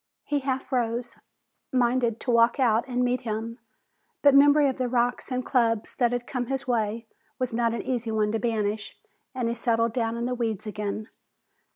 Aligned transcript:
He 0.23 0.39
half 0.39 0.71
rose, 0.71 1.19
minded 1.71 2.19
to 2.21 2.31
walk 2.31 2.59
out 2.59 2.87
and 2.87 3.03
meet 3.05 3.21
him, 3.21 3.59
but 4.23 4.33
memory 4.33 4.67
of 4.67 4.79
the 4.79 4.89
rocks 4.89 5.31
and 5.31 5.45
clubs 5.45 5.95
that 5.97 6.11
had 6.11 6.25
come 6.25 6.47
his 6.47 6.67
way 6.67 7.05
was 7.37 7.53
not 7.53 7.75
an 7.75 7.83
easy 7.83 8.09
one 8.09 8.31
to 8.31 8.39
banish 8.39 8.97
and 9.35 9.47
he 9.47 9.53
settled 9.53 9.93
down 9.93 10.17
in 10.17 10.25
the 10.25 10.33
weeds 10.33 10.65
again. 10.65 11.07